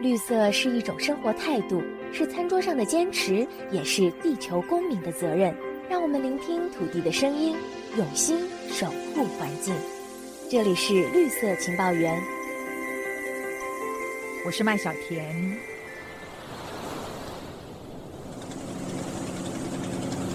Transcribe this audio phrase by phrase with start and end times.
[0.00, 1.82] 绿色是一种生活态度，
[2.12, 5.54] 是餐桌上的坚持，也是地球公民的责任。
[5.88, 7.56] 让我们聆听土地的声音，
[7.96, 9.74] 用心守护环境。
[10.50, 12.20] 这里是绿色情报员，
[14.44, 15.56] 我是麦小甜。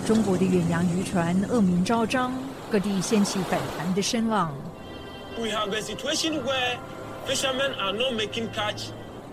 [0.06, 2.34] 中国的远洋渔船恶名昭彰，
[2.72, 4.56] 各地掀起反弹的声浪。
[5.38, 6.78] We have a situation where
[7.28, 8.90] fishermen are not making catch.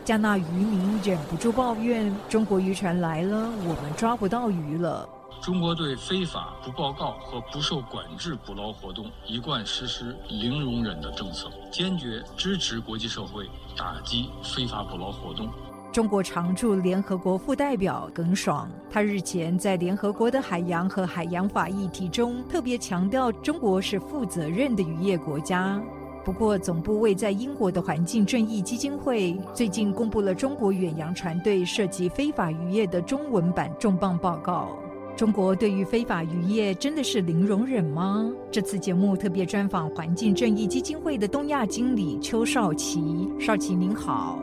[0.06, 5.09] 加纳渔民忍不住抱怨：“中国渔船来了，我们抓不到鱼了。”
[5.42, 15.48] 中国对非法不报告和不受管制捕捞活动一贯实施零容忍的政策，坚决支持国际社会打击非法捕捞活动。
[15.92, 25.82] 中国常驻联合国副代表耿爽，他日前在联合国的海洋和海洋法议题中特别强调，中国是负责任的渔业国家。
[26.27, 34.77] 不过，总部位在英国的环境正义基金会最近公布了中国远洋船队涉及非法渔业的中文版重磅报告。
[35.16, 38.29] 中国对于非法渔业真的是零容忍吗？
[38.51, 43.29] 这次节目特别专访环境正义基金会的东亚经理邱少奇。
[43.38, 44.37] 少奇您好，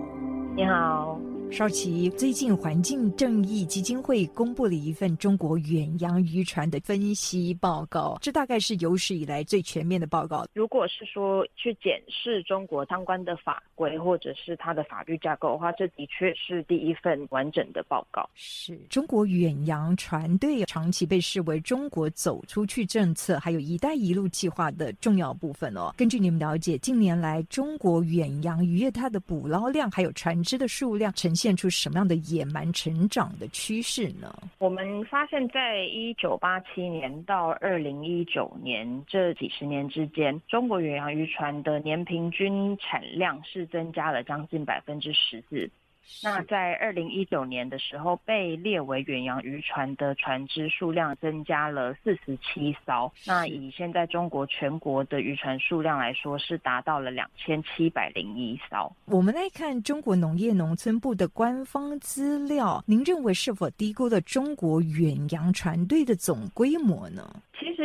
[0.55, 1.12] 你好。
[1.53, 10.47] 少奇，最近环境正义基金会公布了一份中国远洋渔船的分析报告，这大概是有史以来最全面的报告。
[10.55, 18.27] 如果是说去检视中国相关的法规或者是它的法律架构的话，这的确是第一份完整的报告。
[18.33, 25.93] 是中国远洋船队长期被视为中国走出去政策还有一带一路计划的重要部分哦。
[25.95, 31.42] 根据你们了解，近年来中国远洋渔业它的捕捞量还有船只的数量呈现。
[31.43, 34.33] 现出什么样的野蛮成长的趋势呢？
[34.59, 45.69] 我们发现，在一九八七年到二零一九年这几十年之间，中国远洋渔船的年平均产量是增加了将近百分之十四。
[46.23, 53.11] 那在二零一九年的时候，被列为远洋渔船的船只数量增加了四十七艘。
[53.25, 58.91] 那以现在中国全国的渔船数量来说，是达到了两千七百零一艘。
[59.05, 67.29] 我们来看中国农业农村部的官方资料，您认为是否低估了中国远洋船队的总规模呢？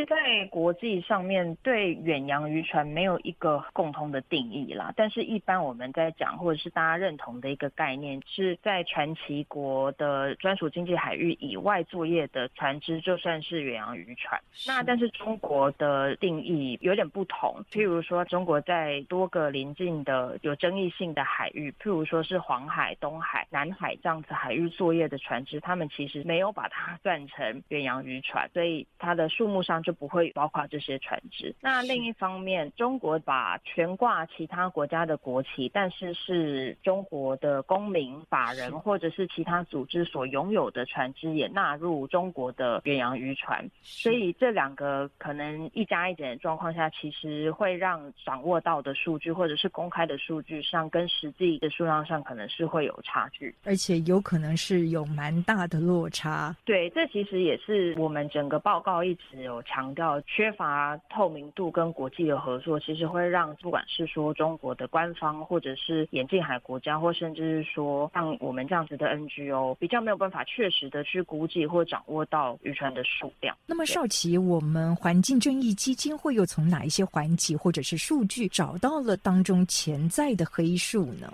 [0.05, 4.93] 在国际上面对远洋渔船没有一个共同的定义啦。
[4.97, 14.41] 但是，一般我们在讲或者是大家认同的一个概念，是在传奇国的专属经济海域以外作业的船只，就算是远洋渔船。
[14.67, 17.63] 那但是中国的定义有点不同。
[17.71, 29.63] 譬如说，中国在多个邻近的有争议性的海域，譬如说是黄海、东海、南海这样子海域作业的船只，他们其实没有把它 算成远洋渔船，所以它的数目。
[29.69, 31.55] 上就不会包括这些船只。
[31.59, 43.67] 那另一方面，中国把悬挂其他国家的国旗，但是是中国的公民、法人或者是其他组织所拥有的船只，也纳入中国的远洋渔船。
[43.81, 56.55] 所以这两个可能一加一减的状况下，其实会让掌握到的数据或者是公开的数据上，跟实际的数量上可能是会有差距，而且有可能是有蛮大的落差。
[56.63, 59.63] 对，这其实也是我们整个报告一直有。
[59.69, 73.55] 强调缺乏透明度跟国际的合作，其实会让不管是说中国的官方，或者是眼近海国家，或甚至是说像我们这样子的 NGO，比较没有办法确实的去估计或掌握到渔船的数量。
[73.65, 81.31] 那么少奇，我们环境正义基金会又从哪一些环节或者是数据找到了当中潜在的黑数呢？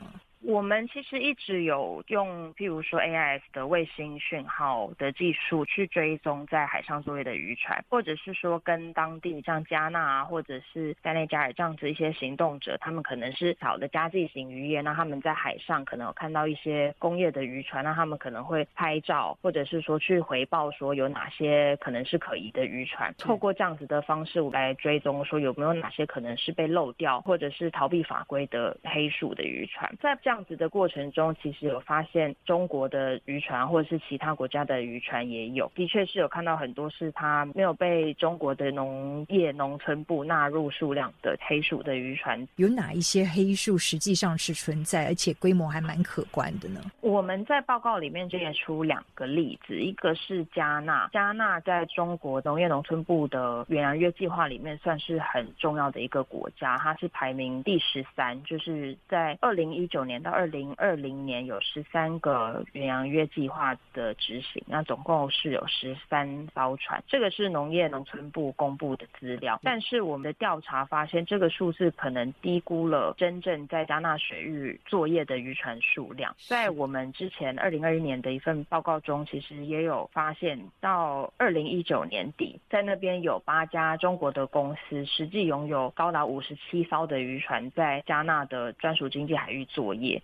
[0.47, 30.34] 我们其实一直有用，譬如说 AIS 的卫星讯号的技术去追踪在海上作业的渔船，或者是说跟当地像加纳啊，或者是塞内加尔这样子一些行动者，他们可能是小的家计型渔业，那他们在海上可能有看到一些工业的渔船，那他们可能会拍照，或者是说去回报说有哪些可能是可疑的渔船，透过这样子的方式来追踪说有没有哪些可能是被漏掉或者是逃避法规的黑数的渔船，在这样。
[30.35, 42.45] 样子的过程中，其实有发现中国的渔船或者是其他国家的渔船也有，的确是有看到很多是它没有被中国的农业农村部纳入数量的黑数的渔船。
[42.57, 46.81] 有哪一些黑数实际上是存在，而且规模还蛮可观的呢？
[46.99, 60.24] 我们在报告里面列出两个例子，一个是加纳，加纳在中国农业农村部的远洋约计划里面算是很重要的一个国家，它是排名第十三，就是在二零一九年。
[60.25, 69.59] 到二零二零年有十三个远洋约计划的执行，那总共是有十三艘船，这个是农业农村部公布的资料。
[69.61, 76.35] 但是我们的调查发现，这个数字可能低估了真正在加纳水域作业的渔船数量。
[76.39, 90.14] 在我们之前二零二一年的一份报告中，其实也有发现，到二零一九年底，在那边有八家中国的公司实际拥有高达五十七艘的渔船在加纳的专属经济海域作业。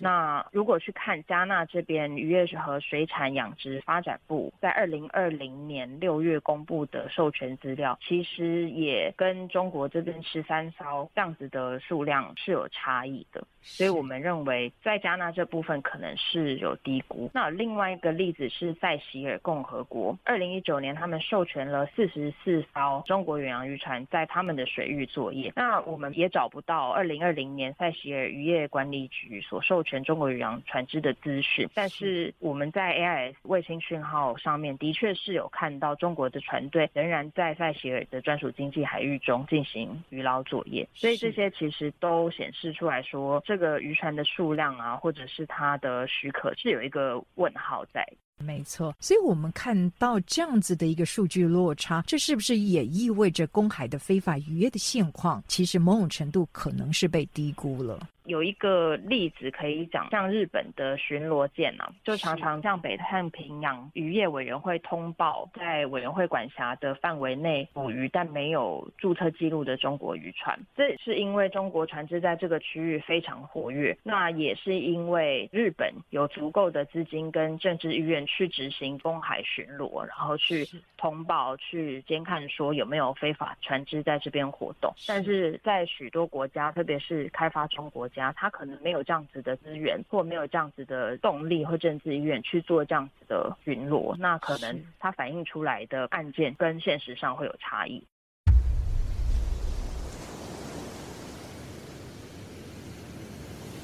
[0.00, 13.42] 那如果去看加纳这边渔业和水产养殖发展部在二零二零年六月公布的授权资料，其实也跟中国这边十三艘这样子的数量是有差异的。
[13.62, 17.30] 所以我们认为在加纳这部分可能是有低估。
[17.34, 25.52] 那另外一个例子是塞西尔共和国，二零一九年他们授权了四十四艘中国远洋渔船在他们的水域作业。
[25.54, 40.88] 那我们也找不到二零二零年塞西尔渔业管理局所授权中国渔洋船只的资讯，但是我们在 AIS 卫星讯号上面的确是有看到中国的船队仍然在塞西尔的专属经济海域中进行渔捞作业。
[40.94, 43.42] 所以这些其实都显示出来说。
[43.44, 48.06] 这个渔船的数量啊，或者是它的许可，是有一个问号在。
[48.38, 58.08] 没错，所以我们看到这样子的一个数据落差，这是不是也意味着公海的非法渔业的现况，其实某种程度可能是被低估了？
[58.30, 70.56] 有一个例子可以讲，像日本的巡逻舰啊，就常常向北太平洋渔业委员会通报，在委员会管辖的范围内捕鱼但没有注册记录的中国渔船。
[70.76, 80.64] 这是因为中国船只在这个区域非常活跃，那也是因为日本有足够的资金跟政治意愿去执行公海巡逻，然后去
[80.96, 84.94] 通报、去监看说有没有非法船只在这边活动。
[85.08, 88.19] 但是在许多国家，特别是开发中国家。
[88.36, 98.02] 他可能没有这样子的资源，或没有这样子的动力或政治意愿去做这样子的巡逻，那可能他反映出来的案件跟现实上会有差异。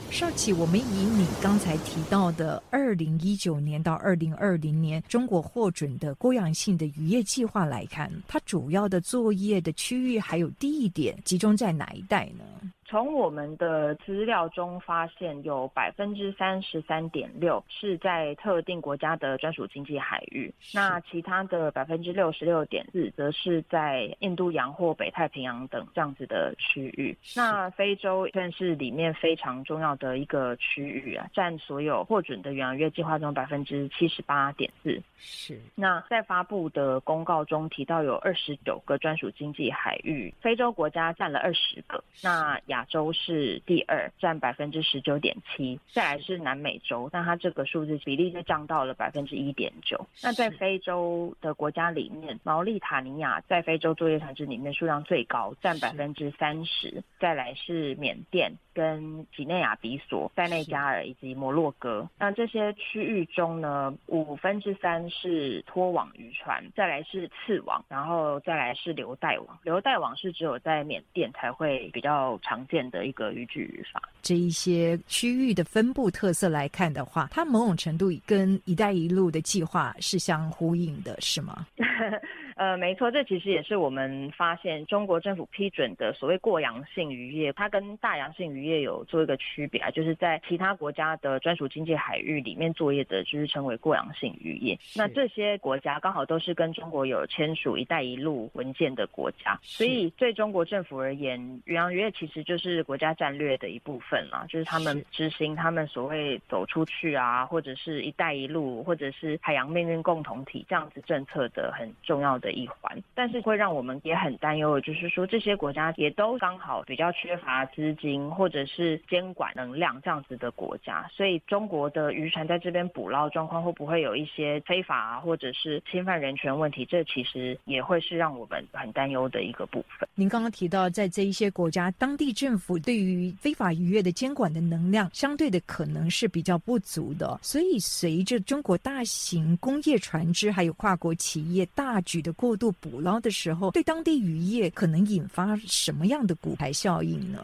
[0.09, 12.45] 少奇，我们以你刚才提到的二零一九年到二零二零年中国获准的多样性的渔业计划来看，它主要的作业的区域还有地点集中在哪一带呢？
[12.89, 27.17] 从我们的资料中发现，有百分之三十三点六是在特定国家的专属经济海域，那其他的百分之六十六点四则是在印度洋或北太平洋等这样子的区域。
[27.35, 35.03] 那非洲算是里面非常重要的一个区域啊，占所有获准的远洋约计划中百分之七十八点四。
[35.19, 35.61] 是。
[35.75, 42.03] 那在发布的公告中提到有二十九个专属经济海域，非洲国家占了二十个。
[42.23, 50.07] 那亚亚洲是第二，占百分之十九点七，再来是南美洲，那它这个数字比例就降到了百分之一点九。
[50.23, 58.53] 那在非洲的国家里面，毛利塔尼亚在非洲作业船只里面数量最高，占百分之三十，再来是缅甸。
[58.77, 69.59] 跟几内亚比索、塞内加尔以及摩洛哥，那这些区域中呢，五分之三是拖网渔船，再来是刺网，然后再来是流带网。
[69.63, 74.03] 流带网是只有在缅甸才会比较常见的一个渔具渔法。
[74.23, 81.67] 这一些区域的分布特色来看的话，它某种程度跟“一带一路”的计划是相呼应的，是吗？
[82.57, 94.79] 呃，没错，这其实也是我们发现中国政府批准的所谓过洋性渔业，它跟大洋性渔业有做一个区别啊，就是在其他国家的专属经济海域里面作业的，就是称为过洋性渔业。
[94.95, 112.46] 那这些国家刚好都是跟中国有签署“一带一路”文件的国家，所以对中国政府而言，远洋渔业其实就是国家战略的一部分啦，就是他们执行他们所谓走出去啊，或者是一带一路，或者是海洋命运共同体这样子政策的很重要的。
[112.47, 126.85] 的一环，但是会让我们也很担忧的，就是说这些国家也都刚好比较缺乏资金或者是监管能量这样子的国家，所以中国的渔船在这边捕捞状况会不会有一些非法啊，或者是侵犯人权问题？
[126.85, 130.09] 这其实也会是让我们很担忧的一个部分。
[130.15, 147.43] 您刚刚提到，在这一些国家，当地政府对于非法渔业的监管的能量相对的可能是比较不足的，所以随着中国大型工业船只还有跨国企业大举的过度捕捞的时候，对当地渔业可能引发什么样的骨牌效应呢？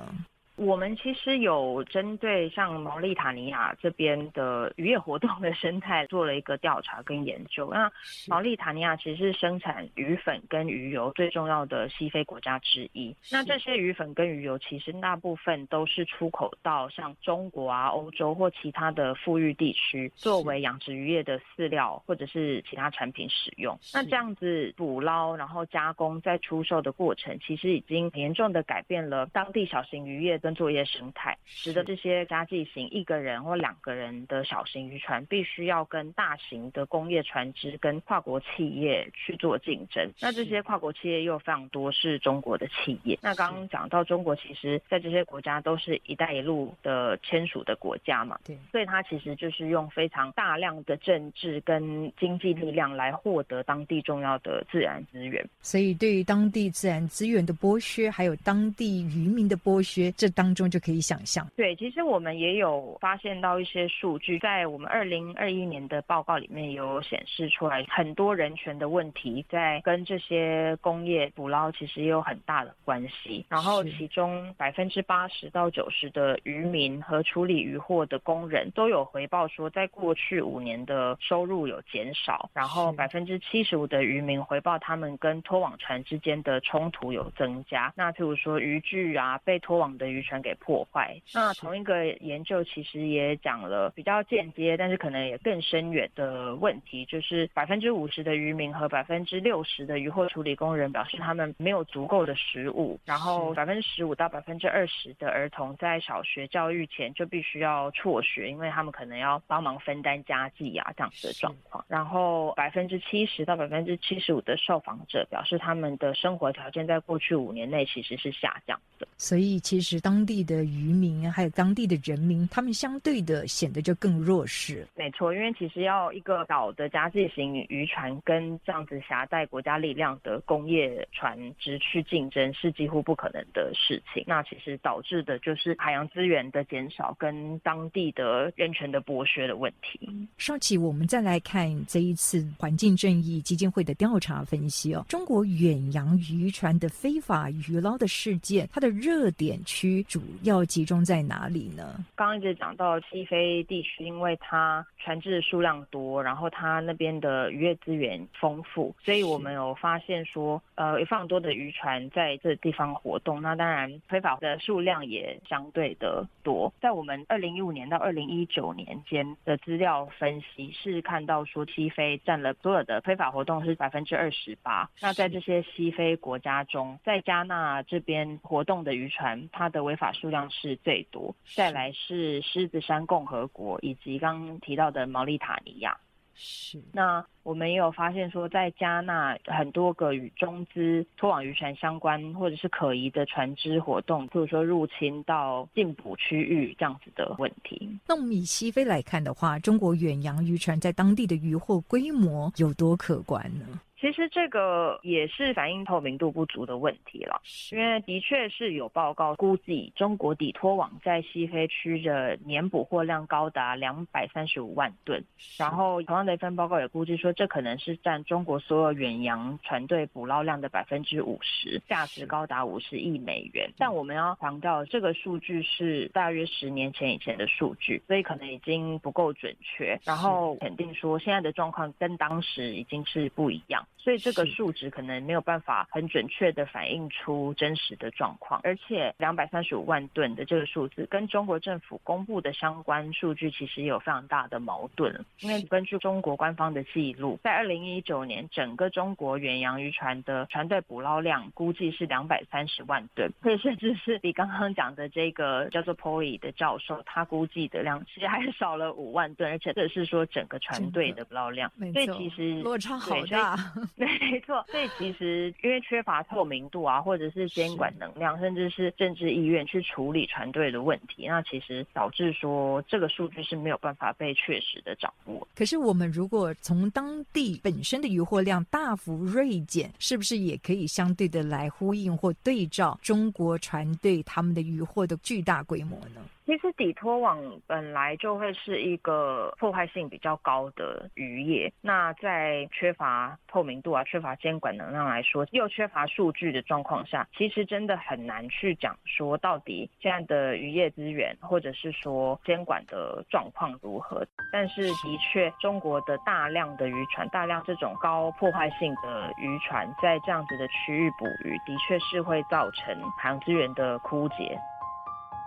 [0.57, 7.71] 我们其实有针对像毛利塔尼亚这边的渔业活动的生态做了一个调查跟研究。
[7.73, 7.91] 那
[8.29, 13.15] 毛利塔尼亚其实是生产鱼粉跟鱼油最重要的西非国家之一。
[13.31, 23.79] 那这些鱼粉跟鱼油其实大部分都是出口到像中国啊、欧洲或其他的富裕地区，作为养殖渔业的饲料或者是其他产品使用。
[23.95, 40.11] 那这样子捕捞然后加工再出售的过程，其实已经严重的改变了当地小型渔业跟作业生态，使得这些家计型一个人或两个人的小型渔船必须要跟大型的工业船只跟跨国企业去做竞争。
[40.21, 43.19] 那这些跨国企业又非常多是中国的企业。
[43.23, 55.49] 那刚刚讲到中国，其实在这些国家都是一带一路的签署的国家嘛，对，所以它其实就是用非常大量的政治跟经济力量来获得当地重要的自然资源。
[55.61, 61.47] 所以对于当地自然资源的剥削，还有当地渔民的剥削，这当中就可以想象。
[61.57, 73.45] 对，其实我们也有发现到一些数据，在我们二零二一年的报告里面有显示出来，很多人权的问题在跟这些工业捕捞其实也有很大的关系。
[73.49, 82.51] 然后其中百分之八十到九十的渔民和处理渔获的工人都有回报说，在过去五年的收入有减少。
[82.55, 87.93] 然后百分之七十五的渔民回报他们跟拖网船之间的冲突有增加。
[87.97, 91.21] 那譬如说渔具啊被拖网的渔船给破坏。
[91.35, 102.99] 那同一个研究其实也讲了比较间接，但是可能也更深远的问题，就是百分之五十的渔民和百分之六十的渔获处理工人表示他们没有足够的食物。
[103.05, 111.85] 然后百分之十五到百分之二十的儿童在小学教育前就必须要辍学，因为他们可能要帮忙分担家计啊这样子的状况。
[111.89, 119.07] 然后百分之七十到百分之七十五的受访者表示他们的生活条件在过去五年内其实是下降的。
[119.17, 124.87] 所以其实当地的渔民还有当地的人民，他们相对的显得就更弱势。
[124.95, 134.25] 没错，因为其实要一个岛的家计型渔船跟这样子狭带国家力量的工业船只去竞争是几乎不可能的事情。
[134.27, 140.29] 那其实导致的就是海洋资源的减少跟当地的人权的剥削的问题。
[140.39, 152.05] 稍起，我们再来看这一次环境正义基金会的调查分析哦，中国远洋渔船的非法渔捞的事件，它的热点区主要集中在哪里呢？
[152.15, 163.41] 刚刚一直讲到西非地区，因为它船只的数量多，然后它那边的渔业资源丰富，所以我们有发现说，呃，有非常多的渔船在这地方活动。
[163.43, 166.73] 那当然，非法的数量也相对的多。
[166.81, 174.89] 在我们二零一五年到二零一九年间的资料分析是看到说，西非占了所有的非法活动是百分之二十八。
[175.01, 181.35] 那在这些西非国家中，在加纳这边活动的渔船，它的违法数量是最多。
[181.55, 185.97] 再来是狮子山共和国以及刚刚提到的毛利塔尼亚。
[186.35, 186.83] 是。
[186.93, 197.89] 那我们也有发现说，在加纳很多个与中资拖网渔船相关或者是可疑的船只活动，譬如说入侵到禁捕区域这样子的问题。
[198.09, 203.79] 那我们以西非来看的话，中国远洋渔船在当地的渔获规模有多可观呢？
[204.03, 207.41] 其实这个也是反映透明度不足的问题了，
[207.71, 215.25] 因为的确是有报告估计，中国底拖网在西非区的年捕获量高达两百三十五万吨，
[215.57, 223.71] 然后同样的一份报告也估计说，这可能是占中国所有远洋船队捕捞量的百分之五十，价值高达五十亿美元。
[223.79, 229.97] 但我们要强调，这个数据是大约十年前以前的数据，所以可能已经不够准确。
[230.03, 233.87] 然后肯定说，现在的状况跟当时已经是不一样。
[233.99, 245.25] 所以这个数值可能没有办法很准确的反映出真实的状况，而且两百三十五万吨的这个数字跟中国政府公布的相关数据其实有非常大的矛盾。
[245.39, 263.57] 因为根据中国官方的记录，在二零一九年，整个中国远洋渔船的船队捕捞量估计是两百三十万吨，所以甚至是比刚刚讲的这个叫做 Poy 的教授他估计的量其实还少了五万吨，而且这是说整个船队的捕捞量，所以其实落差好大。
[263.97, 275.47] 没错，所以其实因为缺乏透明度啊，或者是监管能量，甚至是政治意愿去处理船队的问题，那其实导致说这个数据是没有办法被确实的掌握。
[275.55, 286.21] 可是我们如果从当地本身的渔获量大幅锐减，是不是也可以相对的来呼应或对照中国船队他们的渔获的巨大规模呢？
[286.53, 293.73] 其实底拖网本来就会是一个破坏性比较高的渔业，那在缺乏透明。
[293.83, 304.25] 度啊、缺乏监管能量来说，又缺乏数据的状况下，其实真的很难去讲说到底现在的渔业资源或者是说监管的状况如何。
[304.53, 314.57] 但是的确，中国的大量的渔船、大量这种高破坏性的渔船在这样子的区域捕鱼，的确是会造成海洋资源的枯竭。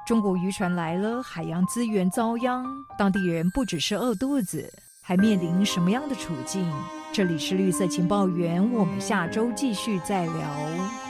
[0.06, 2.64] 中国渔船来了，海洋资源遭殃，
[2.96, 4.72] 当地人不只是饿肚子，
[5.02, 6.72] 还面临什么样的处境？
[7.12, 11.05] 这里是绿色情报员，我们下周继续再聊。